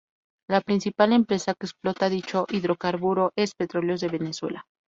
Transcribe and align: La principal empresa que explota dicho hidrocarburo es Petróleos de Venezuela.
La 0.49 0.61
principal 0.61 1.13
empresa 1.13 1.53
que 1.53 1.67
explota 1.67 2.09
dicho 2.09 2.47
hidrocarburo 2.49 3.33
es 3.35 3.53
Petróleos 3.53 4.01
de 4.01 4.07
Venezuela. 4.07 4.65